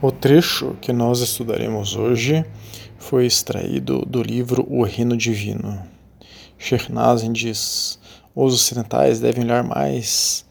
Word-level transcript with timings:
O 0.00 0.12
trecho 0.12 0.76
que 0.80 0.92
nós 0.92 1.18
estudaremos 1.18 1.96
hoje 1.96 2.44
foi 2.98 3.26
extraído 3.26 4.06
do 4.06 4.22
livro 4.22 4.64
O 4.70 4.84
Reino 4.84 5.16
Divino. 5.16 5.82
Sheikh 6.56 6.92
Nazim 6.92 7.32
diz: 7.32 7.98
os 8.32 8.54
ocidentais 8.54 9.18
devem 9.18 9.42
olhar 9.42 9.64
mais 9.64 10.46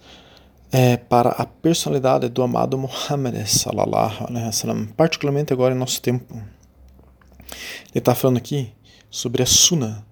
é, 0.70 0.97
para 0.97 1.29
a 1.29 1.46
personalidade 1.46 2.28
do 2.28 2.44
amado 2.44 2.78
Muhammad, 2.78 3.36
wasallam, 3.36 4.88
particularmente 4.97 5.54
agora 5.54 5.73
em 5.73 5.77
nosso 5.77 6.02
tempo. 6.02 6.34
Ele 6.34 8.00
está 8.00 8.14
falando 8.14 8.36
aqui 8.36 8.73
sobre 9.09 9.43
a 9.43 9.45
Sunna, 9.45 10.05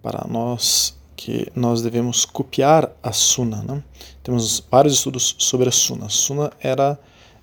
para 0.00 0.26
nós 0.26 0.98
que 1.14 1.52
nós 1.54 1.82
devemos 1.82 2.24
copiar 2.24 2.90
a 3.02 3.12
Sunna. 3.12 3.62
Né? 3.62 3.82
Temos 4.22 4.64
vários 4.70 4.94
estudos 4.94 5.36
sobre 5.38 5.68
a 5.68 5.72
Sunna. 5.72 6.06
A 6.06 6.08
Sunna 6.08 6.50
era 6.58 6.98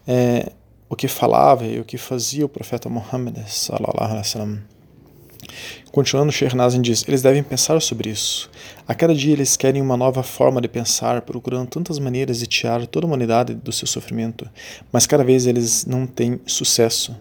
é, 0.08 0.52
o 0.96 0.98
que 0.98 1.10
falava 1.10 1.66
e 1.66 1.78
o 1.78 1.84
que 1.84 1.98
fazia 1.98 2.46
o 2.46 2.50
profeta 2.50 2.88
Muhammad 2.88 3.36
sallallahu 3.48 3.98
alaihi 4.00 4.20
wasallam. 4.20 4.60
Continuando, 5.92 6.32
Shernazin 6.32 6.82
diz: 6.82 7.04
eles 7.06 7.22
devem 7.22 7.44
pensar 7.44 7.82
sobre 7.82 8.10
isso. 8.10 8.50
A 8.88 8.96
cada 8.96 9.14
dia 9.14 9.34
eles 9.34 9.58
querem 9.58 9.82
uma 9.82 9.98
nova 9.98 10.24
forma 10.24 10.62
de 10.62 10.70
pensar, 10.70 11.22
procurando 11.24 11.68
tantas 11.68 12.00
maneiras 12.00 12.40
de 12.40 12.48
tirar 12.48 12.88
toda 12.88 13.06
a 13.06 13.10
humanidade 13.10 13.54
do 13.54 13.74
seu 13.74 13.86
sofrimento, 13.86 14.50
mas 14.90 15.06
cada 15.06 15.22
vez 15.22 15.46
eles 15.46 15.86
não 15.86 16.08
têm 16.08 16.40
sucesso. 16.46 17.14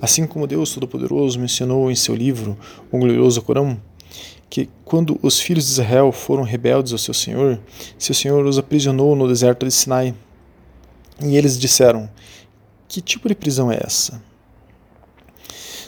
Assim 0.00 0.26
como 0.26 0.46
Deus 0.46 0.72
Todo-Poderoso 0.72 1.38
mencionou 1.38 1.90
em 1.90 1.94
seu 1.94 2.14
livro, 2.14 2.56
o 2.90 2.98
glorioso 2.98 3.42
Corão, 3.42 3.78
que 4.48 4.66
quando 4.82 5.20
os 5.22 5.38
filhos 5.38 5.66
de 5.66 5.72
Israel 5.72 6.10
foram 6.10 6.42
rebeldes 6.42 6.92
ao 6.92 6.98
seu 6.98 7.12
Senhor, 7.12 7.60
seu 7.98 8.14
Senhor 8.14 8.46
os 8.46 8.56
aprisionou 8.56 9.14
no 9.14 9.28
deserto 9.28 9.66
de 9.66 9.72
Sinai. 9.72 10.14
E 11.22 11.36
eles 11.36 11.58
disseram: 11.58 12.08
que 12.90 13.00
tipo 13.00 13.28
de 13.28 13.36
prisão 13.36 13.70
é 13.70 13.78
essa? 13.80 14.20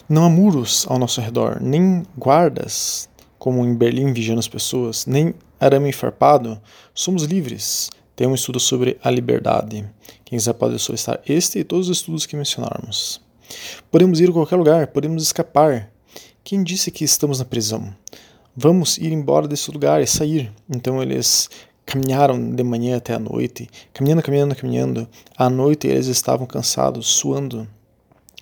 Não 0.09 0.25
há 0.25 0.31
muros 0.31 0.87
ao 0.89 1.01
nosso 1.01 1.21
redor, 1.21 1.61
nem 1.61 2.05
guardas, 2.17 3.09
como 3.41 3.65
em 3.65 3.75
Berlim 3.75 4.13
vigiando 4.13 4.39
as 4.39 4.47
pessoas, 4.47 5.05
nem 5.05 5.35
arame 5.59 5.93
farpado. 5.93 6.63
Somos 6.95 7.25
livres. 7.25 7.91
Tem 8.15 8.29
um 8.29 8.37
estudo 8.37 8.61
sobre 8.61 9.01
a 9.03 9.11
liberdade. 9.11 9.85
Quem 10.25 10.39
quiser 10.39 10.53
pode 10.53 10.79
solicitar 10.79 11.21
este 11.27 11.59
e 11.59 11.65
todos 11.65 11.89
os 11.89 11.99
estudos 11.99 12.25
que 12.25 12.37
mencionarmos. 12.37 13.21
Podemos 13.91 14.21
ir 14.21 14.31
a 14.31 14.33
qualquer 14.33 14.55
lugar, 14.55 14.87
podemos 14.87 15.25
escapar. 15.25 15.91
Quem 16.45 16.63
disse 16.63 16.93
que 16.93 17.03
estamos 17.03 17.41
na 17.41 17.45
prisão? 17.45 17.93
Vamos 18.55 18.97
ir 18.97 19.11
embora 19.11 19.49
desse 19.49 19.73
lugar 19.73 20.01
e 20.01 20.07
sair. 20.07 20.53
Então 20.71 21.03
eles 21.03 21.51
Caminharam 21.85 22.55
de 22.55 22.63
manhã 22.63 22.97
até 22.97 23.15
a 23.15 23.19
noite, 23.19 23.69
caminhando, 23.93 24.23
caminhando, 24.23 24.55
caminhando. 24.55 25.09
À 25.37 25.51
noite 25.51 25.87
eles 25.87 26.07
estavam 26.07 26.47
cansados, 26.47 27.07
suando. 27.09 27.67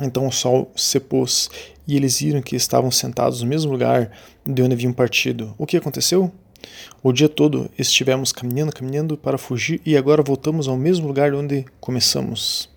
Então 0.00 0.26
o 0.26 0.32
sol 0.32 0.70
se 0.76 1.00
pôs 1.00 1.50
e 1.86 1.96
eles 1.96 2.20
viram 2.20 2.40
que 2.40 2.56
estavam 2.56 2.90
sentados 2.90 3.42
no 3.42 3.48
mesmo 3.48 3.70
lugar 3.70 4.10
de 4.46 4.62
onde 4.62 4.74
haviam 4.74 4.92
partido. 4.92 5.54
O 5.58 5.66
que 5.66 5.76
aconteceu? 5.76 6.32
O 7.02 7.12
dia 7.12 7.28
todo 7.28 7.70
estivemos 7.78 8.32
caminhando, 8.32 8.72
caminhando 8.72 9.16
para 9.16 9.38
fugir 9.38 9.80
e 9.84 9.96
agora 9.96 10.22
voltamos 10.22 10.68
ao 10.68 10.76
mesmo 10.76 11.06
lugar 11.06 11.30
de 11.30 11.36
onde 11.36 11.64
começamos. 11.80 12.68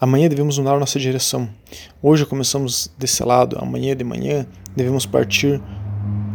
Amanhã 0.00 0.28
devemos 0.28 0.58
mudar 0.58 0.78
nossa 0.78 0.98
direção. 0.98 1.48
Hoje 2.02 2.24
começamos 2.24 2.90
desse 2.96 3.22
lado, 3.24 3.58
amanhã 3.60 3.96
de 3.96 4.04
manhã 4.04 4.46
devemos 4.76 5.06
partir 5.06 5.60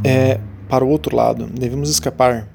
é, 0.03 0.39
para 0.67 0.83
o 0.83 0.89
outro 0.89 1.15
lado, 1.15 1.47
devemos 1.47 1.89
escapar. 1.89 2.52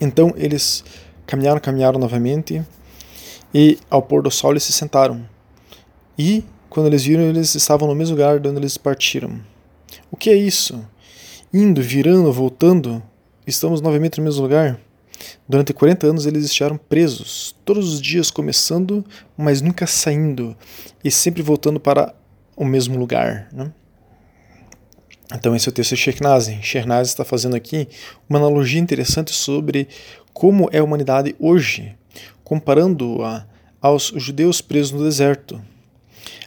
Então 0.00 0.32
eles 0.36 0.84
caminharam, 1.26 1.60
caminharam 1.60 1.98
novamente 1.98 2.62
e 3.54 3.78
ao 3.90 4.02
pôr 4.02 4.22
do 4.22 4.30
sol 4.30 4.52
eles 4.52 4.62
se 4.62 4.72
sentaram. 4.72 5.26
E 6.18 6.44
quando 6.68 6.86
eles 6.86 7.04
viram, 7.04 7.22
eles 7.22 7.54
estavam 7.54 7.88
no 7.88 7.94
mesmo 7.94 8.14
lugar 8.14 8.38
de 8.38 8.48
onde 8.48 8.58
eles 8.58 8.76
partiram. 8.76 9.40
O 10.10 10.16
que 10.16 10.30
é 10.30 10.34
isso? 10.34 10.84
Indo, 11.52 11.80
virando, 11.80 12.32
voltando, 12.32 13.02
estamos 13.46 13.80
novamente 13.80 14.18
no 14.18 14.24
mesmo 14.24 14.42
lugar? 14.42 14.78
Durante 15.48 15.72
40 15.72 16.06
anos 16.08 16.26
eles 16.26 16.44
estiveram 16.44 16.76
presos, 16.76 17.54
todos 17.64 17.94
os 17.94 18.00
dias 18.00 18.30
começando, 18.30 19.04
mas 19.36 19.62
nunca 19.62 19.86
saindo, 19.86 20.56
e 21.02 21.10
sempre 21.10 21.42
voltando 21.42 21.80
para 21.80 22.14
o 22.56 22.64
mesmo 22.64 22.98
lugar. 22.98 23.48
Né? 23.52 23.72
Então 25.34 25.56
esse 25.56 25.68
é 25.68 25.70
o 25.70 25.72
texto 25.72 25.94
de 25.94 26.00
Shekhnazin. 26.00 26.62
Shekhnazin 26.62 27.10
está 27.10 27.24
fazendo 27.24 27.56
aqui 27.56 27.88
uma 28.28 28.38
analogia 28.38 28.80
interessante 28.80 29.32
sobre 29.32 29.88
como 30.32 30.68
é 30.72 30.78
a 30.78 30.84
humanidade 30.84 31.34
hoje, 31.38 31.94
comparando-a 32.44 33.46
aos 33.80 34.12
judeus 34.16 34.60
presos 34.60 34.92
no 34.92 35.02
deserto. 35.02 35.60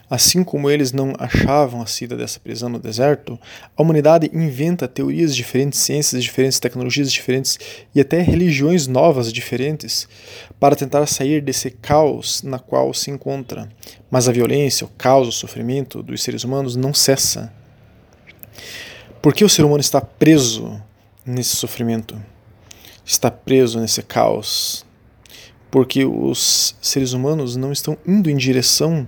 Assim 0.08 0.42
como 0.42 0.68
eles 0.68 0.92
não 0.92 1.12
achavam 1.20 1.80
a 1.80 1.86
saída 1.86 2.16
dessa 2.16 2.40
prisão 2.40 2.68
no 2.68 2.80
deserto, 2.80 3.38
a 3.76 3.82
humanidade 3.82 4.28
inventa 4.32 4.88
teorias 4.88 5.36
diferentes, 5.36 5.78
ciências 5.78 6.20
diferentes, 6.24 6.58
tecnologias 6.58 7.12
diferentes 7.12 7.60
e 7.94 8.00
até 8.00 8.20
religiões 8.20 8.88
novas 8.88 9.32
diferentes 9.32 10.08
para 10.58 10.74
tentar 10.74 11.06
sair 11.06 11.40
desse 11.40 11.70
caos 11.70 12.42
na 12.42 12.58
qual 12.58 12.92
se 12.92 13.08
encontra. 13.08 13.68
Mas 14.10 14.28
a 14.28 14.32
violência, 14.32 14.84
o 14.84 14.90
caos, 14.98 15.28
o 15.28 15.32
sofrimento 15.32 16.02
dos 16.02 16.24
seres 16.24 16.42
humanos 16.42 16.74
não 16.74 16.92
cessa. 16.92 17.59
Por 19.22 19.34
que 19.34 19.44
o 19.44 19.50
ser 19.50 19.66
humano 19.66 19.82
está 19.82 20.00
preso 20.00 20.80
nesse 21.26 21.54
sofrimento? 21.54 22.18
Está 23.04 23.30
preso 23.30 23.78
nesse 23.78 24.02
caos? 24.02 24.86
Porque 25.70 26.06
os 26.06 26.74
seres 26.80 27.12
humanos 27.12 27.54
não 27.54 27.70
estão 27.70 27.98
indo 28.06 28.30
em 28.30 28.36
direção, 28.36 29.06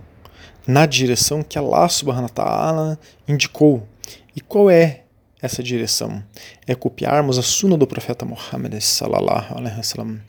na 0.67 0.85
direção 0.85 1.43
que 1.43 1.59
Allah 1.59 1.89
subhanahu 1.89 2.25
wa 2.25 2.29
ta'ala 2.29 2.99
indicou. 3.27 3.89
E 4.37 4.43
qual 4.43 4.71
é 4.71 5.05
essa 5.41 5.63
direção? 5.63 6.23
É 6.67 6.75
copiarmos 6.75 7.39
a 7.39 7.43
suna 7.43 7.79
do 7.79 7.87
profeta 7.87 8.27
Muhammad 8.27 8.79
sallallahu 8.81 9.57
alaihi 9.57 9.79
wasallam. 9.79 10.21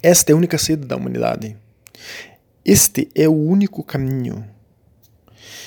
Esta 0.00 0.30
é 0.30 0.34
a 0.34 0.36
única 0.36 0.56
saída 0.56 0.86
da 0.86 0.94
humanidade. 0.94 1.56
Este 2.64 3.08
é 3.16 3.28
o 3.28 3.34
único 3.34 3.82
caminho. 3.82 4.48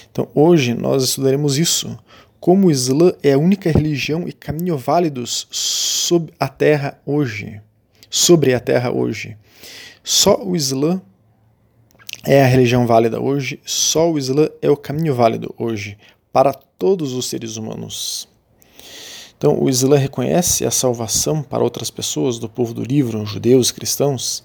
Então, 0.10 0.30
hoje 0.34 0.74
nós 0.74 1.04
estudaremos 1.04 1.58
isso 1.58 2.00
como 2.44 2.68
o 2.68 2.72
Islã 2.72 3.14
é 3.24 3.32
a 3.32 3.38
única 3.38 3.72
religião 3.72 4.28
e 4.28 4.34
caminho 4.34 4.78
válidos 4.78 5.48
sobre 5.50 6.34
a 6.38 6.50
terra 6.50 7.00
hoje. 7.06 7.62
Sobre 8.10 8.54
a 8.54 8.60
terra 8.60 8.92
hoje. 8.92 9.38
Só 10.04 10.44
o 10.44 10.54
Islã 10.54 11.02
é 12.26 12.44
a 12.44 12.46
religião 12.46 12.86
válida 12.86 13.18
hoje, 13.18 13.62
só 13.64 14.12
o 14.12 14.18
Islã 14.18 14.50
é 14.62 14.70
o 14.70 14.76
caminho 14.76 15.16
válido 15.16 15.56
hoje 15.58 15.98
para 16.34 16.52
todos 16.52 17.14
os 17.14 17.28
seres 17.30 17.56
humanos. 17.56 18.28
Então, 19.38 19.58
o 19.64 19.70
Islã 19.70 19.96
reconhece 19.96 20.66
a 20.66 20.72
salvação 20.72 21.42
para 21.42 21.64
outras 21.64 21.90
pessoas 21.90 22.40
do 22.40 22.50
povo 22.50 22.74
do 22.74 22.84
livro, 22.84 23.26
judeus, 23.26 23.72
cristãos, 23.72 24.44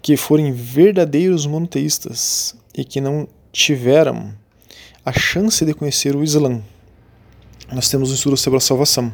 que 0.00 0.16
forem 0.16 0.52
verdadeiros 0.52 1.44
monoteístas 1.44 2.56
e 2.74 2.82
que 2.82 2.98
não 2.98 3.28
tiveram 3.52 4.32
a 5.04 5.12
chance 5.12 5.66
de 5.66 5.74
conhecer 5.74 6.16
o 6.16 6.24
Islã, 6.24 6.62
nós 7.72 7.88
temos 7.88 8.10
um 8.10 8.14
estudo 8.14 8.36
sobre 8.36 8.58
a 8.58 8.60
salvação. 8.60 9.12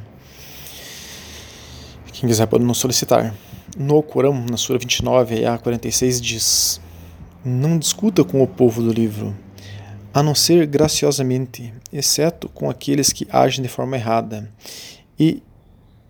Quem 2.12 2.28
quiser 2.28 2.46
pode 2.46 2.64
nos 2.64 2.78
solicitar. 2.78 3.34
No 3.76 4.02
Corão, 4.02 4.44
na 4.48 4.58
Sura 4.58 4.78
29, 4.78 5.46
a 5.46 5.56
46, 5.56 6.20
diz: 6.20 6.80
Não 7.42 7.78
discuta 7.78 8.22
com 8.22 8.42
o 8.42 8.46
povo 8.46 8.82
do 8.82 8.92
livro, 8.92 9.34
a 10.12 10.22
não 10.22 10.34
ser 10.34 10.66
graciosamente, 10.66 11.72
exceto 11.90 12.48
com 12.50 12.68
aqueles 12.68 13.12
que 13.12 13.26
agem 13.30 13.62
de 13.62 13.68
forma 13.68 13.96
errada. 13.96 14.52
E, 15.18 15.42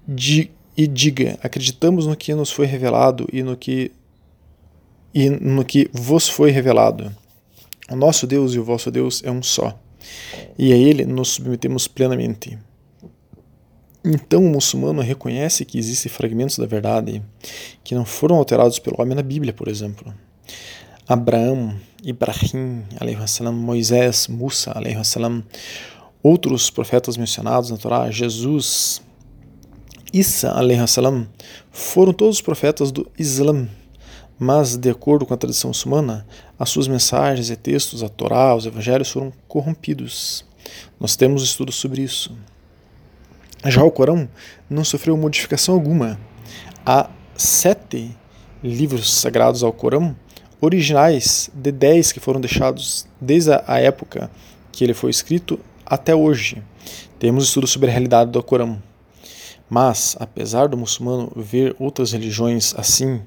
di, 0.06 0.50
e 0.76 0.88
diga: 0.88 1.38
Acreditamos 1.42 2.06
no 2.06 2.16
que 2.16 2.34
nos 2.34 2.50
foi 2.50 2.66
revelado 2.66 3.28
e 3.32 3.42
no 3.44 3.56
que, 3.56 3.92
e 5.14 5.30
no 5.30 5.64
que 5.64 5.88
vos 5.92 6.28
foi 6.28 6.50
revelado. 6.50 7.14
O 7.88 7.94
nosso 7.94 8.26
Deus 8.26 8.52
e 8.54 8.58
o 8.58 8.64
vosso 8.64 8.90
Deus 8.90 9.22
é 9.24 9.30
um 9.30 9.42
só 9.42 9.78
e 10.58 10.72
a 10.72 10.76
ele 10.76 11.04
nos 11.04 11.30
submetemos 11.30 11.88
plenamente. 11.88 12.58
Então 14.04 14.44
o 14.44 14.50
muçulmano 14.50 15.00
reconhece 15.00 15.64
que 15.64 15.78
existem 15.78 16.10
fragmentos 16.10 16.58
da 16.58 16.66
verdade 16.66 17.22
que 17.84 17.94
não 17.94 18.04
foram 18.04 18.36
alterados 18.36 18.78
pelo 18.78 19.00
homem 19.00 19.14
na 19.14 19.22
Bíblia, 19.22 19.52
por 19.52 19.68
exemplo. 19.68 20.12
Abraão, 21.08 21.76
Ibrahim, 22.02 22.82
salam, 23.26 23.52
Moisés, 23.52 24.26
Musa, 24.26 24.74
salam, 25.04 25.44
outros 26.22 26.68
profetas 26.68 27.16
mencionados 27.16 27.70
na 27.70 27.76
Torá, 27.76 28.10
Jesus, 28.10 29.02
Isa, 30.12 30.52
salam, 30.86 31.28
foram 31.70 32.12
todos 32.12 32.40
profetas 32.40 32.90
do 32.90 33.08
Islã, 33.18 33.68
mas, 34.42 34.76
de 34.76 34.90
acordo 34.90 35.24
com 35.24 35.32
a 35.32 35.36
tradição 35.36 35.68
muçulmana, 35.68 36.26
as 36.58 36.68
suas 36.68 36.88
mensagens 36.88 37.48
e 37.48 37.54
textos, 37.54 38.02
a 38.02 38.08
Torá, 38.08 38.56
os 38.56 38.66
evangelhos 38.66 39.08
foram 39.08 39.32
corrompidos. 39.46 40.44
Nós 40.98 41.14
temos 41.14 41.44
estudos 41.44 41.76
sobre 41.76 42.02
isso. 42.02 42.36
Já 43.66 43.84
o 43.84 43.90
Corão 43.92 44.28
não 44.68 44.82
sofreu 44.82 45.16
modificação 45.16 45.76
alguma. 45.76 46.18
Há 46.84 47.08
sete 47.36 48.16
livros 48.64 49.14
sagrados 49.14 49.62
ao 49.62 49.72
Corão 49.72 50.16
originais 50.60 51.48
de 51.54 51.70
10 51.70 52.10
que 52.10 52.18
foram 52.18 52.40
deixados 52.40 53.06
desde 53.20 53.52
a 53.52 53.78
época 53.78 54.28
que 54.72 54.82
ele 54.82 54.92
foi 54.92 55.12
escrito 55.12 55.60
até 55.86 56.16
hoje. 56.16 56.60
Temos 57.16 57.44
estudos 57.44 57.70
sobre 57.70 57.90
a 57.90 57.92
realidade 57.92 58.32
do 58.32 58.42
Corão. 58.42 58.82
Mas, 59.70 60.16
apesar 60.18 60.66
do 60.66 60.76
muçulmano 60.76 61.30
ver 61.36 61.76
outras 61.78 62.10
religiões 62.10 62.74
assim, 62.76 63.22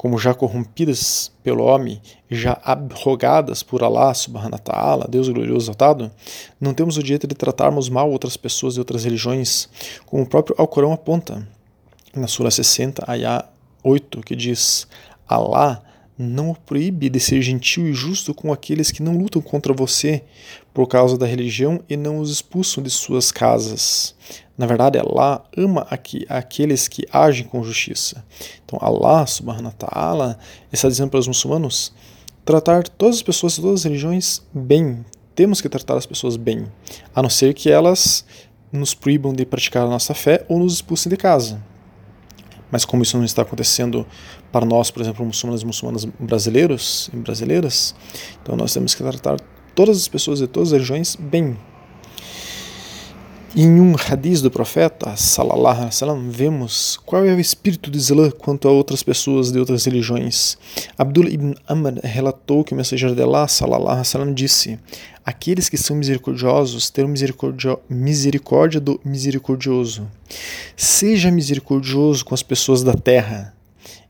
como 0.00 0.16
já 0.16 0.32
corrompidas 0.32 1.30
pelo 1.42 1.62
homem 1.62 2.00
já 2.30 2.58
abrogadas 2.64 3.62
por 3.62 3.84
Allah 3.84 4.14
subhanahu 4.14 4.52
wa 4.52 4.58
ta'ala, 4.58 5.06
Deus 5.06 5.28
glorioso 5.28 5.66
exaltado, 5.66 6.10
não 6.58 6.72
temos 6.72 6.96
o 6.96 7.02
direito 7.02 7.26
de 7.26 7.34
tratarmos 7.34 7.90
mal 7.90 8.10
outras 8.10 8.34
pessoas 8.34 8.72
de 8.72 8.80
outras 8.80 9.04
religiões, 9.04 9.68
como 10.06 10.22
o 10.22 10.26
próprio 10.26 10.56
Alcorão 10.58 10.94
aponta, 10.94 11.46
na 12.16 12.26
Sura 12.26 12.50
60, 12.50 13.04
ayah 13.10 13.44
8, 13.84 14.22
que 14.22 14.34
diz: 14.34 14.88
Allah 15.28 15.82
não 16.20 16.50
o 16.50 16.54
proíbe 16.54 17.08
de 17.08 17.18
ser 17.18 17.40
gentil 17.40 17.88
e 17.88 17.94
justo 17.94 18.34
com 18.34 18.52
aqueles 18.52 18.90
que 18.90 19.02
não 19.02 19.16
lutam 19.16 19.40
contra 19.40 19.72
você 19.72 20.22
por 20.74 20.86
causa 20.86 21.16
da 21.16 21.26
religião 21.26 21.80
e 21.88 21.96
não 21.96 22.18
os 22.18 22.30
expulsam 22.30 22.82
de 22.82 22.90
suas 22.90 23.32
casas. 23.32 24.14
Na 24.56 24.66
verdade, 24.66 24.98
Allah 24.98 25.42
ama 25.56 25.86
aqui, 25.88 26.26
aqueles 26.28 26.86
que 26.86 27.06
agem 27.10 27.46
com 27.46 27.64
justiça. 27.64 28.22
Então, 28.64 28.78
Allah, 28.82 29.26
subhanahu 29.26 29.66
wa 29.66 29.72
ta'ala, 29.72 30.38
está 30.70 30.88
dizendo 30.88 31.10
para 31.10 31.20
os 31.20 31.26
muçulmanos 31.26 31.92
tratar 32.44 32.86
todas 32.86 33.16
as 33.16 33.22
pessoas 33.22 33.54
de 33.54 33.62
todas 33.62 33.80
as 33.80 33.84
religiões 33.84 34.42
bem. 34.52 35.04
Temos 35.34 35.60
que 35.60 35.68
tratar 35.68 35.96
as 35.96 36.04
pessoas 36.04 36.36
bem, 36.36 36.66
a 37.14 37.22
não 37.22 37.30
ser 37.30 37.54
que 37.54 37.70
elas 37.70 38.26
nos 38.70 38.92
proíbam 38.92 39.32
de 39.32 39.46
praticar 39.46 39.86
a 39.86 39.90
nossa 39.90 40.12
fé 40.12 40.44
ou 40.48 40.58
nos 40.58 40.74
expulsem 40.74 41.08
de 41.08 41.16
casa. 41.16 41.69
Mas 42.70 42.84
como 42.84 43.02
isso 43.02 43.16
não 43.16 43.24
está 43.24 43.42
acontecendo 43.42 44.06
para 44.52 44.64
nós, 44.64 44.90
por 44.90 45.00
exemplo, 45.02 45.24
muçulmanos 45.24 45.62
e 45.62 45.66
muçulmanas 45.66 46.04
brasileiros 46.04 47.10
e 47.12 47.16
brasileiras, 47.16 47.94
então 48.42 48.56
nós 48.56 48.72
temos 48.72 48.94
que 48.94 49.02
tratar 49.02 49.38
todas 49.74 49.96
as 49.96 50.08
pessoas 50.08 50.38
de 50.38 50.46
todas 50.46 50.68
as 50.68 50.72
religiões 50.72 51.16
bem. 51.16 51.56
Em 53.56 53.80
um 53.80 53.96
hadith 53.96 54.42
do 54.42 54.50
profeta, 54.50 55.16
salallahu 55.16 55.66
alaihi 55.66 55.86
wasallam, 55.86 56.30
vemos 56.30 56.96
qual 57.04 57.24
é 57.24 57.34
o 57.34 57.40
espírito 57.40 57.90
do 57.90 57.96
Islã 57.98 58.30
quanto 58.30 58.68
a 58.68 58.70
outras 58.70 59.02
pessoas 59.02 59.50
de 59.50 59.58
outras 59.58 59.84
religiões. 59.84 60.56
Abdul 60.96 61.26
ibn 61.26 61.54
Amr 61.66 61.98
relatou 62.00 62.62
que 62.62 62.72
o 62.72 62.76
mensageiro 62.76 63.12
de 63.12 63.20
Allah, 63.20 63.48
salallahu 63.48 63.86
alaihi 63.86 63.98
wasallam, 63.98 64.32
disse: 64.32 64.78
Aqueles 65.26 65.68
que 65.68 65.76
são 65.76 65.96
misericordiosos 65.96 66.90
terão 66.90 67.12
misericórdia 67.88 68.80
do 68.80 69.00
misericordioso. 69.04 70.06
Seja 70.76 71.28
misericordioso 71.32 72.24
com 72.24 72.34
as 72.34 72.44
pessoas 72.44 72.84
da 72.84 72.94
terra, 72.94 73.52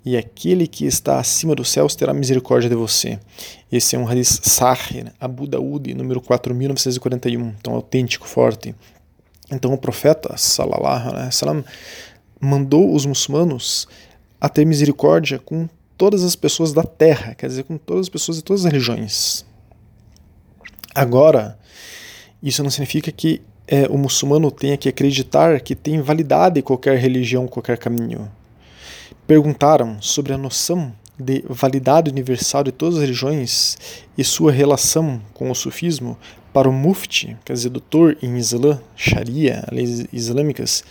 e 0.05 0.19
aquele 0.19 0.67
que 0.67 0.85
está 0.85 1.19
acima 1.19 1.55
dos 1.55 1.71
céus 1.71 1.95
terá 1.97 2.13
misericórdia 2.13 2.69
de 2.69 2.77
você. 2.77 3.19
Esse 3.73 3.97
é 3.97 3.99
um 3.99 4.07
hadith 4.07 4.41
Sahih, 4.43 5.07
Abu 5.19 5.47
Daud, 5.47 5.95
número 5.95 6.21
4941, 6.21 7.55
então 7.59 7.73
autêntico, 7.73 8.29
forte. 8.29 8.75
Então 9.51 9.73
o 9.73 9.79
profeta, 9.79 10.37
salallahu 10.37 11.09
alaihi 11.09 11.27
wasallam, 11.27 11.65
mandou 12.41 12.95
os 12.95 13.05
muçulmanos 13.05 13.89
a 14.41 14.49
ter 14.49 14.65
misericórdia 14.65 15.39
com 15.39 15.69
todas 15.99 16.25
as 16.25 16.35
pessoas 16.35 16.73
da 16.73 16.83
terra, 16.83 17.35
quer 17.35 17.47
dizer, 17.47 17.65
com 17.65 17.77
todas 17.77 18.07
as 18.07 18.09
pessoas 18.09 18.39
de 18.39 18.45
todas 18.45 18.65
as 18.65 18.73
religiões. 18.73 19.45
Agora, 20.95 21.59
isso 22.43 22.63
não 22.63 22.71
significa 22.71 23.13
que 23.13 23.43
é, 23.67 23.87
o 23.89 23.99
muçulmano 23.99 24.51
tenha 24.51 24.77
que 24.77 24.89
acreditar 24.89 25.61
que 25.61 25.77
tem 25.77 26.01
validade 26.01 26.63
qualquer 26.63 26.99
religião, 26.99 27.47
qualquer 27.47 27.77
caminho. 27.79 28.31
Perguntaram 29.27 30.01
sobre 30.01 30.33
a 30.33 30.39
noção 30.39 30.93
de 31.19 31.45
validade 31.49 32.11
universal 32.11 32.65
de 32.65 32.73
todas 32.73 32.97
as 32.97 33.03
religiões 33.03 33.77
e 34.17 34.25
sua 34.25 34.51
relação 34.51 35.21
com 35.35 35.51
o 35.51 35.55
sufismo 35.55 36.17
para 36.53 36.69
o 36.69 36.73
mufti, 36.73 37.37
quer 37.45 37.53
dizer, 37.53 37.71
doutor 37.71 38.17
em 38.23 38.37
Islã, 38.37 38.81
Sharia, 38.97 39.65
leis 39.71 40.07
islâmicas, 40.13 40.85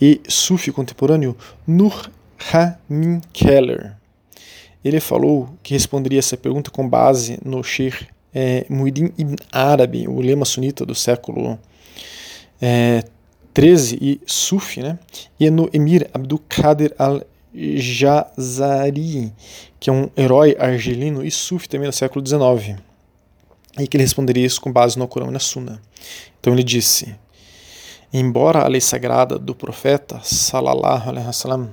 e 0.00 0.20
sufi 0.28 0.70
contemporâneo 0.72 1.36
Nur 1.66 2.10
Hamin 2.52 3.20
Keller. 3.32 3.96
Ele 4.84 5.00
falou 5.00 5.48
que 5.62 5.74
responderia 5.74 6.20
essa 6.20 6.36
pergunta 6.36 6.70
com 6.70 6.88
base 6.88 7.38
no 7.44 7.62
Sheikh 7.62 8.06
é, 8.34 8.64
ibn 8.70 9.36
Arabi, 9.52 10.08
o 10.08 10.20
lema 10.20 10.46
sunita 10.46 10.86
do 10.86 10.94
século 10.94 11.58
é, 12.62 13.04
13 13.52 13.98
e 14.00 14.20
Sufi, 14.24 14.80
né? 14.80 14.98
e 15.38 15.50
no 15.50 15.68
Emir 15.72 16.08
Abdul 16.14 16.40
Qadir 16.48 16.94
al-Jazari, 16.96 17.34
que 19.78 19.90
é 19.90 19.92
um 19.92 20.08
herói 20.16 20.56
argelino 20.58 21.22
e 21.24 21.30
Sufi 21.30 21.68
também 21.68 21.88
do 21.88 21.94
século 21.94 22.22
19 22.22 22.76
e 23.78 23.86
que 23.86 23.96
ele 23.96 24.04
responderia 24.04 24.46
isso 24.46 24.60
com 24.60 24.72
base 24.72 24.98
no 24.98 25.06
Corão 25.06 25.28
e 25.28 25.32
na 25.32 25.38
Sunna. 25.38 25.80
Então 26.40 26.52
ele 26.52 26.62
disse: 26.62 27.14
Embora 28.12 28.64
a 28.64 28.68
lei 28.68 28.80
sagrada 28.80 29.38
do 29.38 29.54
profeta 29.54 30.20
sallallahu 30.22 31.08
alaihi 31.08 31.26
wasallam 31.26 31.70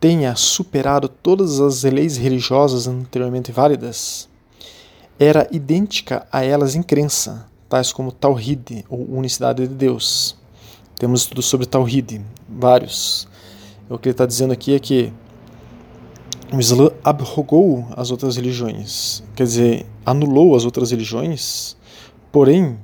tenha 0.00 0.34
superado 0.34 1.08
todas 1.08 1.60
as 1.60 1.84
leis 1.84 2.16
religiosas 2.16 2.88
anteriormente 2.88 3.52
válidas, 3.52 4.28
era 5.18 5.46
idêntica 5.52 6.26
a 6.32 6.44
elas 6.44 6.74
em 6.74 6.82
crença, 6.82 7.46
tais 7.68 7.92
como 7.92 8.10
Tawhid, 8.10 8.84
ou 8.88 9.06
unicidade 9.16 9.68
de 9.68 9.72
Deus. 9.72 10.36
Temos 10.98 11.20
estudos 11.20 11.46
sobre 11.46 11.66
Tawhid, 11.66 12.20
vários. 12.48 13.28
O 13.88 13.96
que 13.98 14.08
ele 14.08 14.14
está 14.14 14.26
dizendo 14.26 14.52
aqui 14.52 14.74
é 14.74 14.80
que 14.80 15.12
o 16.52 16.60
Islã 16.60 16.90
abrogou 17.02 17.86
as 17.96 18.10
outras 18.10 18.36
religiões, 18.36 19.22
quer 19.34 19.44
dizer, 19.44 19.86
anulou 20.04 20.54
as 20.54 20.64
outras 20.66 20.90
religiões, 20.90 21.76
porém, 22.30 22.78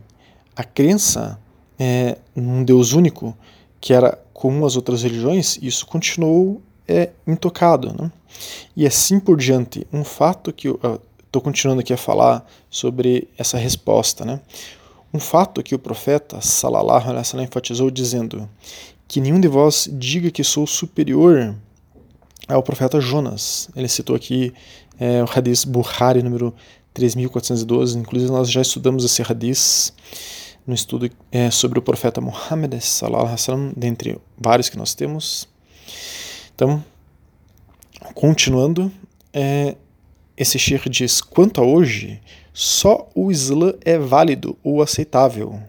a 0.56 0.64
crença 0.64 1.38
é, 1.78 2.16
num 2.34 2.64
Deus 2.64 2.94
único, 2.94 3.36
que 3.78 3.92
era 3.92 4.18
comum 4.32 4.64
às 4.64 4.74
outras 4.74 5.02
religiões, 5.02 5.58
isso 5.60 5.86
continuou 5.86 6.62
é, 6.86 7.10
intocado. 7.26 7.94
Né? 7.96 8.10
E 8.74 8.86
assim 8.86 9.20
por 9.20 9.36
diante, 9.36 9.86
um 9.92 10.02
fato 10.02 10.50
que 10.52 10.68
eu 10.68 10.80
estou 11.26 11.42
continuando 11.42 11.80
aqui 11.80 11.92
a 11.92 11.98
falar 11.98 12.46
sobre 12.70 13.28
essa 13.36 13.58
resposta, 13.58 14.24
né? 14.24 14.40
um 15.12 15.20
fato 15.20 15.62
que 15.62 15.74
o 15.74 15.78
profeta 15.78 16.40
Salallahu 16.40 17.10
enfatizou 17.42 17.90
dizendo 17.90 18.48
que 19.06 19.20
nenhum 19.20 19.40
de 19.40 19.48
vós 19.48 19.88
diga 19.92 20.30
que 20.30 20.42
sou 20.42 20.66
superior 20.66 21.54
é 22.48 22.56
o 22.56 22.62
profeta 22.62 23.00
Jonas. 23.00 23.68
Ele 23.76 23.88
citou 23.88 24.16
aqui 24.16 24.52
é, 24.98 25.22
o 25.22 25.28
Hadith 25.30 25.66
Bukhari, 25.66 26.22
número 26.22 26.54
3412. 26.94 27.98
Inclusive, 27.98 28.32
nós 28.32 28.50
já 28.50 28.62
estudamos 28.62 29.04
esse 29.04 29.22
Hadith 29.22 29.92
no 30.66 30.74
estudo 30.74 31.10
é, 31.30 31.50
sobre 31.50 31.78
o 31.78 31.82
profeta 31.82 32.20
Muhammad, 32.20 32.74
sallam, 32.80 33.72
dentre 33.76 34.18
vários 34.36 34.68
que 34.68 34.76
nós 34.76 34.94
temos. 34.94 35.48
Então, 36.54 36.82
continuando, 38.14 38.90
é, 39.32 39.76
esse 40.36 40.58
Sheikh 40.58 40.88
diz: 40.88 41.20
quanto 41.20 41.60
a 41.60 41.64
hoje, 41.64 42.20
só 42.52 43.08
o 43.14 43.30
Islã 43.30 43.74
é 43.84 43.98
válido 43.98 44.58
ou 44.62 44.82
aceitável. 44.82 45.60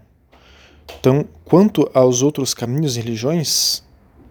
Então, 1.00 1.26
quanto 1.46 1.90
aos 1.94 2.22
outros 2.22 2.54
caminhos 2.54 2.98
e 2.98 3.02
religiões, 3.02 3.84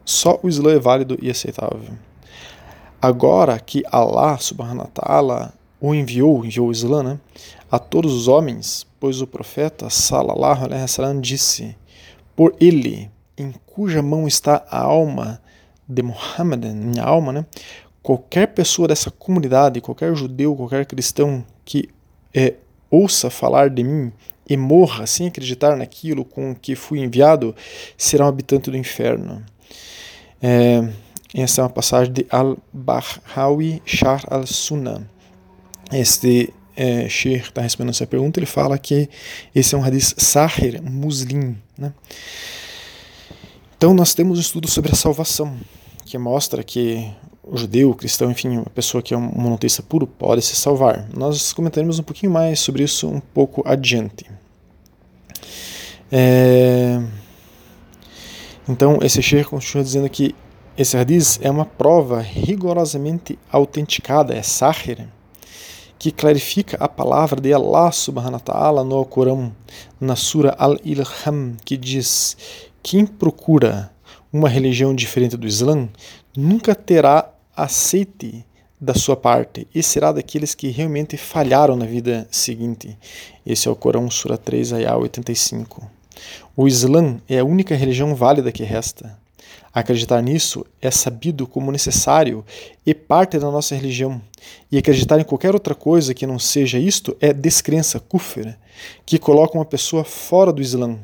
só 0.04 0.38
o 0.42 0.48
Islã 0.48 0.72
é 0.72 0.78
válido 0.78 1.16
e 1.22 1.30
aceitável. 1.30 1.96
Agora 3.00 3.58
que 3.60 3.84
Allah 3.92 4.38
subhanahu 4.38 4.86
wa 4.86 4.90
ta'ala 4.92 5.54
o 5.80 5.94
enviou, 5.94 6.44
enviou 6.44 6.68
o 6.68 6.72
Islã, 6.72 7.02
né, 7.02 7.18
a 7.70 7.78
todos 7.78 8.12
os 8.12 8.26
homens, 8.26 8.86
pois 8.98 9.20
o 9.20 9.26
profeta 9.26 9.88
sallallahu 9.88 10.64
alaihi 10.64 10.82
wasallam 10.82 11.20
disse: 11.20 11.76
Por 12.34 12.56
ele, 12.60 13.08
em 13.36 13.52
cuja 13.66 14.02
mão 14.02 14.26
está 14.26 14.64
a 14.68 14.80
alma 14.80 15.40
de 15.88 16.02
Muhammad, 16.02 16.64
minha 16.64 17.04
alma, 17.04 17.32
né, 17.32 17.46
qualquer 18.02 18.48
pessoa 18.48 18.88
dessa 18.88 19.10
comunidade, 19.10 19.80
qualquer 19.80 20.14
judeu, 20.16 20.56
qualquer 20.56 20.84
cristão 20.84 21.44
que 21.64 21.88
é, 22.34 22.54
ouça 22.90 23.30
falar 23.30 23.70
de 23.70 23.84
mim 23.84 24.12
e 24.48 24.56
morra 24.56 25.06
sem 25.06 25.28
acreditar 25.28 25.76
naquilo 25.76 26.24
com 26.24 26.54
que 26.54 26.74
fui 26.74 27.00
enviado, 27.00 27.54
será 27.96 28.24
um 28.24 28.28
habitante 28.28 28.70
do 28.70 28.76
inferno. 28.76 29.44
É, 30.40 30.88
essa 31.34 31.60
é 31.60 31.64
uma 31.64 31.70
passagem 31.70 32.12
de 32.12 32.26
Al-Bahawi 32.30 33.82
Shar 33.84 34.24
al-Sunnah. 34.30 35.02
Este 35.92 36.52
é, 36.76 37.08
Sheikh 37.08 37.48
está 37.48 37.60
respondendo 37.60 37.90
essa 37.90 38.06
pergunta, 38.06 38.38
ele 38.38 38.46
fala 38.46 38.78
que 38.78 39.08
esse 39.54 39.74
é 39.74 39.78
um 39.78 39.82
hadith 39.82 40.14
Sahir 40.16 40.82
Muslim. 40.82 41.56
Né? 41.76 41.92
Então 43.76 43.92
nós 43.92 44.14
temos 44.14 44.38
um 44.38 44.40
estudo 44.40 44.68
sobre 44.68 44.92
a 44.92 44.94
salvação, 44.94 45.56
que 46.04 46.16
mostra 46.16 46.62
que 46.62 47.10
o 47.42 47.56
judeu, 47.56 47.90
o 47.90 47.94
cristão, 47.94 48.30
enfim, 48.30 48.58
uma 48.58 48.66
pessoa 48.66 49.02
que 49.02 49.12
é 49.12 49.16
um 49.16 49.20
monoteísta 49.20 49.82
puro 49.82 50.06
pode 50.06 50.42
se 50.42 50.54
salvar. 50.54 51.08
Nós 51.16 51.52
comentaremos 51.52 51.98
um 51.98 52.02
pouquinho 52.02 52.30
mais 52.30 52.60
sobre 52.60 52.84
isso 52.84 53.08
um 53.08 53.20
pouco 53.20 53.62
adiante. 53.66 54.26
É... 56.12 57.02
Então, 58.68 58.98
esse 59.02 59.22
Sheikh 59.22 59.48
continua 59.48 59.82
dizendo 59.82 60.08
que 60.10 60.34
esse 60.78 60.96
hadith 60.96 61.40
é 61.42 61.50
uma 61.50 61.64
prova 61.64 62.20
rigorosamente 62.20 63.36
autenticada, 63.50 64.32
é 64.32 64.42
sahir, 64.42 65.08
que 65.98 66.12
clarifica 66.12 66.76
a 66.78 66.88
palavra 66.88 67.40
de 67.40 67.52
Allah 67.52 67.90
subhanahu 67.90 68.34
wa 68.34 68.38
ta'ala 68.38 68.84
no 68.84 69.04
Corão, 69.04 69.52
na 70.00 70.14
Sura 70.14 70.54
Al-Ilham, 70.56 71.56
que 71.64 71.76
diz: 71.76 72.36
Quem 72.80 73.04
procura 73.04 73.90
uma 74.32 74.48
religião 74.48 74.94
diferente 74.94 75.36
do 75.36 75.48
Islã 75.48 75.88
nunca 76.36 76.76
terá 76.76 77.28
aceite 77.56 78.46
da 78.80 78.94
sua 78.94 79.16
parte 79.16 79.66
e 79.74 79.82
será 79.82 80.12
daqueles 80.12 80.54
que 80.54 80.68
realmente 80.68 81.16
falharam 81.16 81.74
na 81.74 81.86
vida 81.86 82.28
seguinte. 82.30 82.96
Esse 83.44 83.66
é 83.66 83.70
o 83.70 83.74
Corão, 83.74 84.08
Sura 84.08 84.38
3, 84.38 84.74
Ayah 84.74 84.96
85. 84.96 85.90
O 86.56 86.68
Islã 86.68 87.20
é 87.28 87.40
a 87.40 87.44
única 87.44 87.74
religião 87.74 88.14
válida 88.14 88.52
que 88.52 88.62
resta. 88.62 89.18
Acreditar 89.78 90.20
nisso 90.20 90.66
é 90.82 90.90
sabido 90.90 91.46
como 91.46 91.70
necessário 91.70 92.44
e 92.84 92.92
parte 92.92 93.38
da 93.38 93.48
nossa 93.48 93.76
religião. 93.76 94.20
E 94.72 94.76
acreditar 94.76 95.20
em 95.20 95.24
qualquer 95.24 95.54
outra 95.54 95.72
coisa 95.72 96.12
que 96.12 96.26
não 96.26 96.36
seja 96.36 96.80
isto 96.80 97.16
é 97.20 97.32
descrença, 97.32 98.00
kufr, 98.00 98.56
que 99.06 99.20
coloca 99.20 99.56
uma 99.56 99.64
pessoa 99.64 100.02
fora 100.02 100.52
do 100.52 100.60
Islã. 100.60 100.98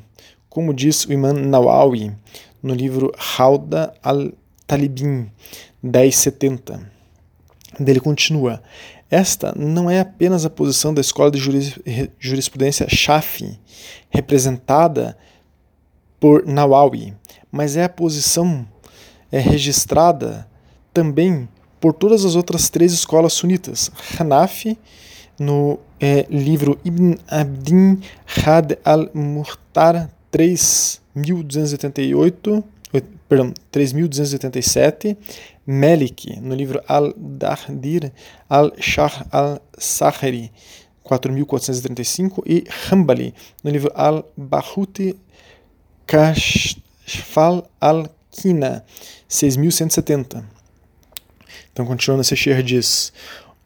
Como 0.50 0.75
diz 0.75 1.04
o 1.04 1.12
Imam 1.12 1.35
Nawawi 1.35 2.16
no 2.61 2.75
livro 2.75 3.12
Hauda 3.38 3.95
al-Talibin 4.02 5.31
1070. 5.81 6.81
Ele 7.78 8.00
continua: 8.00 8.61
Esta 9.09 9.54
não 9.57 9.88
é 9.88 10.00
apenas 10.00 10.45
a 10.45 10.50
posição 10.50 10.93
da 10.93 11.00
escola 11.00 11.31
de 11.31 11.38
jurisprudência 12.19 12.88
Shafi, 12.88 13.57
representada 14.11 15.16
por 16.19 16.45
Nawawi, 16.45 17.14
mas 17.54 17.76
é 17.76 17.84
a 17.84 17.88
posição 17.88 18.66
é 19.30 19.38
registrada 19.38 20.49
também 20.92 21.49
por 21.80 21.92
todas 21.92 22.25
as 22.25 22.34
outras 22.34 22.68
três 22.68 22.92
escolas 22.92 23.32
sunitas. 23.32 23.92
Hanafi, 24.18 24.76
no 25.38 25.78
é, 26.00 26.26
livro 26.28 26.76
Ibn 26.84 27.14
Abdin 27.28 28.00
Had 28.44 28.76
al-Muhtar 28.84 30.11
3288, 30.32 32.64
perdão, 33.28 33.54
3287, 33.70 35.16
Melik, 35.64 36.40
no 36.40 36.56
livro 36.56 36.82
Al-Dahdir 36.88 38.11
al-Shah 38.49 39.26
al-Sahri, 39.30 40.50
4435, 41.04 42.42
e 42.46 42.64
Hanbali, 42.90 43.32
no 43.62 43.70
livro 43.70 43.92
Al-Bahuti 43.94 45.14
Kashfal 47.04 47.68
al-Kina, 47.80 48.84
6170. 49.28 50.44
Então, 51.73 51.84
continuando, 51.84 52.23
esse 52.23 52.37
Sheikh 52.37 52.62
diz: 52.62 53.12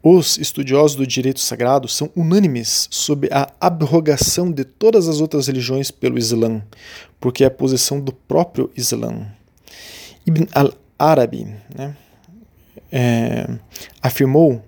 os 0.03 0.37
estudiosos 0.37 0.95
do 0.95 1.05
direito 1.05 1.39
sagrado 1.39 1.87
são 1.87 2.09
unânimes 2.15 2.87
sobre 2.89 3.29
a 3.31 3.51
abrogação 3.59 4.51
de 4.51 4.63
todas 4.63 5.07
as 5.07 5.21
outras 5.21 5.47
religiões 5.47 5.91
pelo 5.91 6.17
Islã, 6.17 6.61
porque 7.19 7.43
é 7.43 7.47
a 7.47 7.51
posição 7.51 7.99
do 7.99 8.13
próprio 8.13 8.71
Islã. 8.75 9.27
Ibn 10.25 10.47
al-Arabi 10.53 11.53
né, 11.75 11.95
é, 12.91 13.47
afirmou 14.01 14.63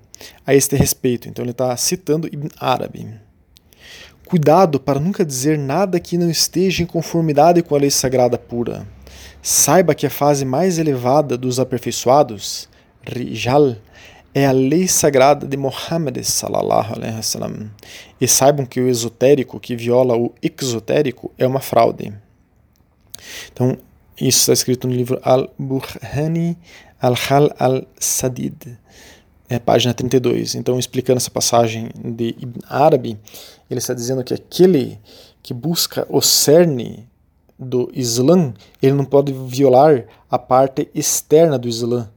a 0.46 0.54
este 0.54 0.76
respeito, 0.76 1.28
então 1.28 1.44
ele 1.44 1.52
está 1.52 1.76
citando 1.78 2.28
Ibn 2.28 2.50
Arabi. 2.60 3.08
Cuidado 4.32 4.80
para 4.80 4.98
nunca 4.98 5.26
dizer 5.26 5.60
nada 5.60 6.00
que 6.00 6.18
não 6.18 6.32
esteja 6.32 6.82
em 6.82 6.86
conformidade 6.86 7.62
com 7.62 7.76
a 7.76 7.78
lei 7.78 7.92
sagrada 7.92 8.38
pura. 8.38 8.88
Saiba 9.42 9.94
que 9.94 10.06
a 10.06 10.10
fase 10.10 10.46
mais 10.46 10.80
elevada 10.80 11.38
dos 11.38 11.60
aperfeiçoados, 11.60 12.70
Rijal, 13.06 13.76
é 14.34 14.46
a 14.46 14.54
lei 14.54 14.88
sagrada 14.88 15.46
de 15.46 15.58
wasallam. 15.58 16.14
E 18.22 18.26
saibam 18.26 18.66
que 18.66 18.80
o 18.80 18.88
esotérico 18.88 19.60
que 19.60 19.76
viola 19.76 20.16
o 20.16 20.34
exotérico 20.42 21.30
é 21.38 21.46
uma 21.46 21.60
fraude. 21.60 22.14
Então, 23.52 23.78
isso 24.16 24.40
está 24.40 24.54
escrito 24.54 24.88
no 24.88 24.94
livro 24.94 25.20
Al-Burhani 25.24 26.58
Al-Hal 27.02 27.54
Al-Sadid 27.60 28.80
é, 29.52 29.60
página 29.60 29.94
32. 29.94 30.56
Então, 30.56 30.80
explicando 30.80 31.18
essa 31.18 31.30
passagem 31.30 31.90
de 31.94 32.36
Ibn 32.40 32.60
Arabi, 32.70 33.20
ele 33.70 33.80
está 33.80 33.94
dizendo 33.94 34.24
que 34.24 34.34
aquele 34.34 34.98
que 35.44 35.54
busca 35.54 36.08
o 36.10 36.22
cerne 36.22 37.10
do 37.60 37.92
Islã, 37.94 38.54
ele 38.82 38.94
não 38.94 39.04
pode 39.04 39.34
violar 39.34 40.06
a 40.30 40.40
parte 40.40 40.90
externa 40.96 41.60
do 41.60 41.68
Islã, 41.68 42.10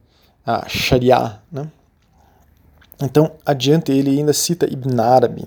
a 0.45 0.65
Sharia. 0.69 1.41
Né? 1.51 1.69
Então, 3.01 3.33
adiante, 3.45 3.91
ele 3.91 4.17
ainda 4.17 4.31
cita 4.31 4.65
Ibn 4.71 4.97
Arabi, 5.01 5.45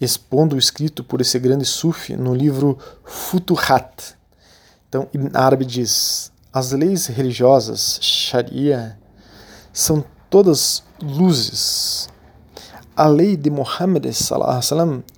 expondo 0.00 0.56
o 0.56 0.58
escrito 0.58 1.04
por 1.04 1.20
esse 1.20 1.38
grande 1.38 1.66
sufi 1.66 2.16
no 2.16 2.34
livro 2.34 2.78
Futuhat. 3.04 4.16
Então, 4.88 5.06
Ibn 5.12 5.30
Arabi 5.34 5.66
diz: 5.66 6.32
as 6.50 6.72
leis 6.72 7.08
religiosas, 7.08 7.98
Sharia, 8.00 8.98
são 9.70 10.02
todas 10.34 10.82
luzes. 11.00 12.08
A 12.96 13.06
lei 13.06 13.36
de 13.36 13.48
Muhammad 13.50 14.04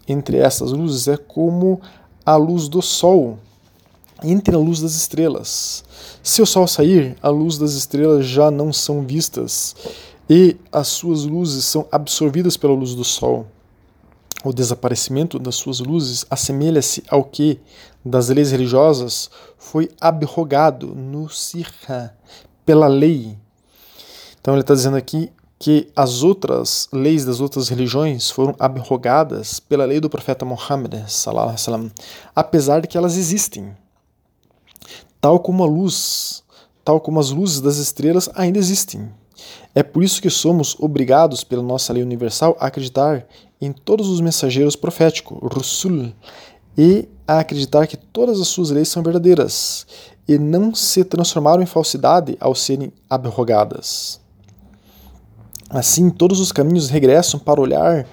entre 0.06 0.36
essas 0.36 0.72
luzes 0.72 1.08
é 1.08 1.16
como 1.16 1.80
a 2.22 2.36
luz 2.36 2.68
do 2.68 2.82
sol 2.82 3.38
entre 4.22 4.54
a 4.54 4.58
luz 4.58 4.82
das 4.82 4.94
estrelas. 4.94 5.82
Se 6.22 6.42
o 6.42 6.46
sol 6.46 6.68
sair, 6.68 7.16
a 7.22 7.30
luz 7.30 7.56
das 7.56 7.72
estrelas 7.72 8.26
já 8.26 8.50
não 8.50 8.70
são 8.74 9.06
vistas 9.06 9.74
e 10.28 10.58
as 10.70 10.88
suas 10.88 11.24
luzes 11.24 11.64
são 11.64 11.88
absorvidas 11.90 12.58
pela 12.58 12.74
luz 12.74 12.94
do 12.94 13.02
sol. 13.02 13.46
O 14.44 14.52
desaparecimento 14.52 15.38
das 15.38 15.54
suas 15.54 15.80
luzes 15.80 16.26
assemelha-se 16.28 17.02
ao 17.08 17.24
que, 17.24 17.58
das 18.04 18.28
leis 18.28 18.52
religiosas, 18.52 19.30
foi 19.56 19.88
abrogado 19.98 20.94
no 20.94 21.26
Sirha 21.30 22.14
pela 22.66 22.86
lei 22.86 23.38
então 24.46 24.54
ele 24.54 24.60
está 24.60 24.74
dizendo 24.74 24.96
aqui 24.96 25.28
que 25.58 25.88
as 25.96 26.22
outras 26.22 26.88
leis 26.92 27.24
das 27.24 27.40
outras 27.40 27.68
religiões 27.68 28.30
foram 28.30 28.54
abrogadas 28.60 29.58
pela 29.58 29.84
lei 29.84 29.98
do 29.98 30.08
profeta 30.08 30.44
Muhammad, 30.44 30.94
sallam, 31.08 31.90
apesar 32.32 32.80
de 32.80 32.86
que 32.86 32.96
elas 32.96 33.16
existem. 33.16 33.76
Tal 35.20 35.40
como 35.40 35.64
a 35.64 35.66
luz, 35.66 36.44
tal 36.84 37.00
como 37.00 37.18
as 37.18 37.30
luzes 37.30 37.60
das 37.60 37.78
estrelas 37.78 38.30
ainda 38.36 38.56
existem. 38.56 39.12
É 39.74 39.82
por 39.82 40.04
isso 40.04 40.22
que 40.22 40.30
somos 40.30 40.76
obrigados 40.78 41.42
pela 41.42 41.60
nossa 41.60 41.92
lei 41.92 42.04
universal 42.04 42.56
a 42.60 42.66
acreditar 42.66 43.26
em 43.60 43.72
todos 43.72 44.08
os 44.08 44.20
mensageiros 44.20 44.76
proféticos, 44.76 45.38
Rusul, 45.42 46.12
e 46.78 47.08
a 47.26 47.40
acreditar 47.40 47.88
que 47.88 47.96
todas 47.96 48.40
as 48.40 48.46
suas 48.46 48.70
leis 48.70 48.86
são 48.86 49.02
verdadeiras 49.02 49.88
e 50.28 50.38
não 50.38 50.72
se 50.72 51.02
transformaram 51.02 51.64
em 51.64 51.66
falsidade 51.66 52.36
ao 52.38 52.54
serem 52.54 52.92
abrogadas. 53.10 54.24
Assim, 55.68 56.10
todos 56.10 56.38
os 56.38 56.52
caminhos 56.52 56.88
regressam 56.88 57.40
para 57.40 57.60
olhar 57.60 58.06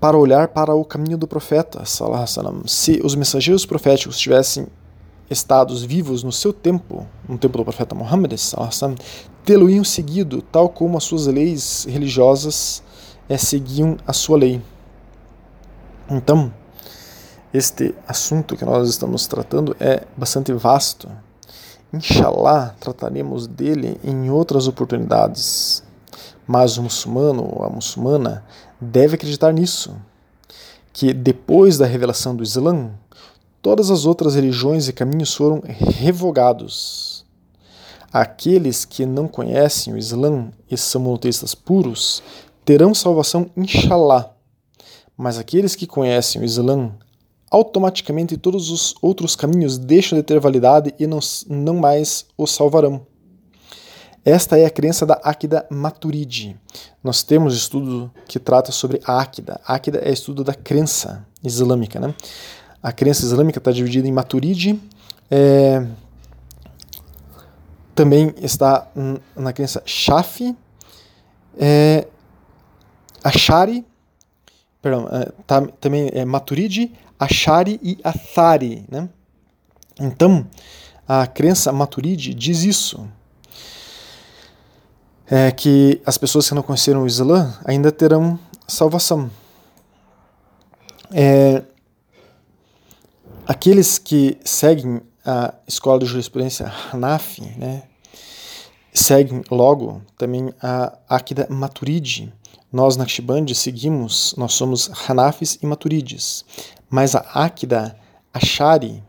para 0.00 0.16
olhar 0.16 0.48
para 0.48 0.74
o 0.74 0.84
caminho 0.84 1.18
do 1.18 1.26
profeta. 1.26 1.82
Se 2.66 3.00
os 3.02 3.14
mensageiros 3.16 3.66
proféticos 3.66 4.16
tivessem 4.16 4.68
estados 5.28 5.82
vivos 5.82 6.22
no 6.22 6.32
seu 6.32 6.52
tempo, 6.52 7.06
no 7.28 7.36
tempo 7.36 7.58
do 7.58 7.64
profeta 7.64 7.94
Muhammad, 7.94 8.32
tê-lo-iam 9.44 9.84
seguido, 9.84 10.40
tal 10.40 10.68
como 10.68 10.96
as 10.96 11.04
suas 11.04 11.26
leis 11.26 11.84
religiosas 11.88 12.82
é, 13.28 13.36
seguiam 13.36 13.96
a 14.06 14.12
sua 14.12 14.38
lei. 14.38 14.62
Então, 16.08 16.52
este 17.52 17.94
assunto 18.06 18.56
que 18.56 18.64
nós 18.64 18.88
estamos 18.88 19.26
tratando 19.26 19.76
é 19.80 20.04
bastante 20.16 20.52
vasto. 20.52 21.08
Inshallah, 21.92 22.74
trataremos 22.78 23.46
dele 23.46 23.98
em 24.04 24.30
outras 24.30 24.68
oportunidades. 24.68 25.82
Mas 26.48 26.78
o 26.78 26.82
muçulmano 26.82 27.46
ou 27.46 27.62
a 27.62 27.68
muçulmana 27.68 28.42
deve 28.80 29.16
acreditar 29.16 29.52
nisso, 29.52 29.94
que 30.94 31.12
depois 31.12 31.76
da 31.76 31.84
revelação 31.84 32.34
do 32.34 32.42
Islã, 32.42 32.90
todas 33.60 33.90
as 33.90 34.06
outras 34.06 34.34
religiões 34.34 34.88
e 34.88 34.92
caminhos 34.94 35.34
foram 35.34 35.62
revogados. 35.66 37.26
Aqueles 38.10 38.86
que 38.86 39.04
não 39.04 39.28
conhecem 39.28 39.92
o 39.92 39.98
Islã 39.98 40.50
e 40.70 40.76
são 40.78 41.02
monoteístas 41.02 41.54
puros 41.54 42.22
terão 42.64 42.94
salvação, 42.94 43.50
inshallah. 43.54 44.30
Mas 45.14 45.36
aqueles 45.36 45.74
que 45.74 45.86
conhecem 45.86 46.40
o 46.40 46.44
Islã, 46.46 46.92
automaticamente 47.50 48.38
todos 48.38 48.70
os 48.70 48.94
outros 49.02 49.36
caminhos 49.36 49.76
deixam 49.76 50.16
de 50.16 50.22
ter 50.22 50.40
validade 50.40 50.94
e 50.98 51.06
não, 51.06 51.18
não 51.46 51.76
mais 51.76 52.24
os 52.38 52.52
salvarão. 52.52 53.06
Esta 54.28 54.58
é 54.58 54.66
a 54.66 54.70
crença 54.70 55.06
da 55.06 55.14
Akida 55.24 55.66
Maturidi. 55.70 56.54
Nós 57.02 57.22
temos 57.22 57.56
estudo 57.56 58.12
que 58.26 58.38
trata 58.38 58.70
sobre 58.70 59.00
a 59.06 59.22
Akida. 59.22 59.58
A 59.66 59.76
Akida 59.76 60.00
é 60.04 60.12
estudo 60.12 60.44
da 60.44 60.52
crença 60.52 61.26
islâmica. 61.42 61.98
Né? 61.98 62.14
A 62.82 62.92
crença 62.92 63.24
islâmica 63.24 63.56
está 63.58 63.72
dividida 63.72 64.06
em 64.06 64.12
Maturidi, 64.12 64.78
é, 65.30 65.82
também 67.94 68.34
está 68.42 68.86
na 69.34 69.50
crença 69.50 69.82
Shafi, 69.86 70.54
é, 71.58 72.06
Ashari, 73.24 73.82
perdão, 74.82 75.08
é, 75.10 75.32
tá, 75.46 75.62
também 75.80 76.10
é 76.12 76.26
Maturidi, 76.26 76.92
Ashari 77.18 77.80
e 77.82 77.98
Athari, 78.04 78.84
né? 78.90 79.08
Então, 79.98 80.46
a 81.08 81.26
crença 81.26 81.72
Maturidi 81.72 82.34
diz 82.34 82.62
isso, 82.62 83.08
é 85.30 85.50
que 85.50 86.00
as 86.06 86.16
pessoas 86.16 86.48
que 86.48 86.54
não 86.54 86.62
conheceram 86.62 87.02
o 87.02 87.06
Islã 87.06 87.54
ainda 87.64 87.92
terão 87.92 88.38
salvação. 88.66 89.30
É, 91.12 91.62
aqueles 93.46 93.98
que 93.98 94.38
seguem 94.44 95.00
a 95.24 95.54
escola 95.66 95.98
de 95.98 96.06
jurisprudência 96.06 96.72
Hanafi, 96.92 97.42
né, 97.58 97.82
seguem 98.92 99.42
logo 99.50 100.02
também 100.16 100.52
a 100.62 100.96
Akida 101.08 101.46
Maturidi. 101.50 102.32
Nós 102.70 102.96
na 102.96 103.06
Shiband 103.06 103.54
seguimos, 103.54 104.34
nós 104.36 104.52
somos 104.52 104.90
Hanafis 105.08 105.58
e 105.62 105.66
Maturides, 105.66 106.44
mas 106.90 107.14
a 107.14 107.20
Akida 107.20 107.98
Ashari 108.32 109.02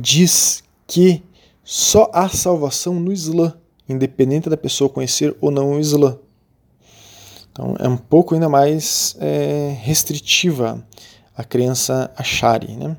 diz 0.00 0.62
que 0.86 1.22
só 1.62 2.10
há 2.14 2.28
salvação 2.28 2.94
no 2.94 3.12
Islã, 3.12 3.54
independente 3.88 4.48
da 4.48 4.56
pessoa 4.56 4.90
conhecer 4.90 5.36
ou 5.40 5.50
não 5.50 5.72
o 5.72 5.80
Islã. 5.80 6.18
Então 7.52 7.74
é 7.78 7.88
um 7.88 7.96
pouco 7.96 8.34
ainda 8.34 8.48
mais 8.48 9.16
é, 9.18 9.76
restritiva 9.80 10.84
a 11.36 11.44
crença 11.44 12.10
Ashari. 12.16 12.76
Né? 12.76 12.96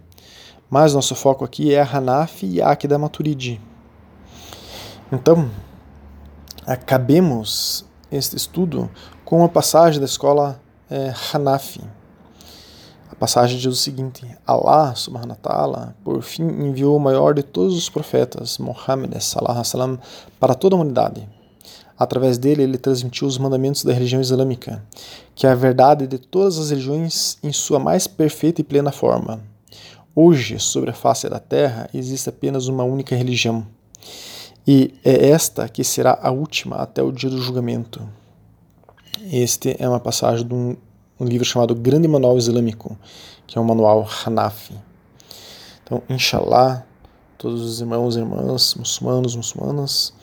Mas 0.69 0.93
nosso 0.93 1.15
foco 1.15 1.45
aqui 1.45 1.73
é 1.73 1.81
a 1.81 1.89
Hanafi 1.97 2.45
e 2.45 2.61
a 2.61 2.69
Akida 2.71 2.97
Maturidi. 2.97 3.59
Então, 5.11 5.49
acabemos 6.65 7.85
este 8.11 8.35
estudo 8.35 8.89
com 9.23 9.37
uma 9.37 9.49
passagem 9.49 9.99
da 9.99 10.05
escola 10.05 10.61
é, 10.89 11.13
Hanafi. 11.33 11.81
Passagem 13.19 13.57
diz 13.57 13.65
o 13.65 13.75
seguinte: 13.75 14.25
Allah 14.45 14.95
subhanahu 14.95 15.31
wa 15.31 15.35
ta'ala, 15.35 15.95
por 16.03 16.21
fim, 16.21 16.43
enviou 16.43 16.95
o 16.95 16.99
maior 16.99 17.33
de 17.33 17.43
todos 17.43 17.75
os 17.75 17.89
profetas, 17.89 18.57
Muhammad 18.57 19.19
salam, 19.19 19.99
para 20.39 20.53
toda 20.53 20.75
a 20.75 20.77
humanidade. 20.77 21.27
Através 21.97 22.37
dele, 22.37 22.61
ele 22.61 22.77
transmitiu 22.77 23.27
os 23.27 23.37
mandamentos 23.37 23.83
da 23.83 23.91
religião 23.91 24.21
islâmica, 24.21 24.83
que 25.33 25.47
é 25.47 25.49
a 25.49 25.55
verdade 25.55 26.05
de 26.05 26.19
todas 26.19 26.59
as 26.59 26.69
religiões 26.69 27.39
em 27.41 27.51
sua 27.51 27.79
mais 27.79 28.05
perfeita 28.05 28.61
e 28.61 28.63
plena 28.63 28.91
forma. 28.91 29.41
Hoje, 30.15 30.59
sobre 30.59 30.91
a 30.91 30.93
face 30.93 31.27
da 31.27 31.39
terra, 31.39 31.89
existe 31.93 32.29
apenas 32.29 32.67
uma 32.67 32.83
única 32.83 33.15
religião 33.15 33.65
e 34.67 34.93
é 35.05 35.29
esta 35.29 35.69
que 35.69 35.81
será 35.81 36.19
a 36.21 36.29
última 36.29 36.75
até 36.75 37.01
o 37.01 37.09
dia 37.09 37.29
do 37.29 37.41
julgamento. 37.41 38.01
Este 39.31 39.77
é 39.79 39.87
uma 39.87 39.99
passagem 39.99 40.45
de 40.45 40.53
um, 40.53 40.75
um 41.19 41.25
livro 41.25 41.45
chamado 41.45 41.73
Grande 41.75 42.07
Manual 42.07 42.37
Islâmico, 42.37 42.97
que 43.45 43.57
é 43.57 43.61
um 43.61 43.63
manual 43.63 44.07
Hanafi. 44.25 44.75
Então, 45.83 46.01
inshallah, 46.09 46.85
todos 47.37 47.61
os 47.61 47.79
irmãos 47.79 48.15
e 48.15 48.19
irmãs, 48.19 48.75
muçulmanos, 48.75 49.35
muçulmanas, 49.35 50.13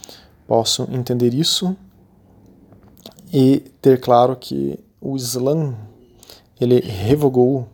possam 0.47 0.89
entender 0.93 1.33
isso 1.33 1.77
e 3.33 3.61
ter 3.81 4.01
claro 4.01 4.37
que 4.37 4.79
o 5.01 5.17
Islã 5.17 5.75
ele 6.61 6.81
revogou, 6.81 7.67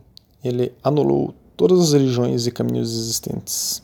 ele 0.43 0.73
anulou 0.83 1.33
todas 1.55 1.79
as 1.79 1.93
religiões 1.93 2.47
e 2.47 2.51
caminhos 2.51 2.91
existentes. 2.91 3.83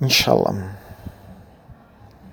Inshallah. 0.00 0.81